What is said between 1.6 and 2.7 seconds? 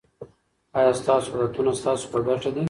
ستاسو په ګټه دي.